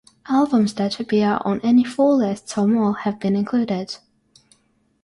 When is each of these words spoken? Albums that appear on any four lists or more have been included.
Albums 0.27 0.73
that 0.73 0.99
appear 0.99 1.37
on 1.45 1.61
any 1.61 1.83
four 1.83 2.13
lists 2.15 2.57
or 2.57 2.65
more 2.67 2.95
have 2.95 3.19
been 3.19 3.35
included. 3.35 3.97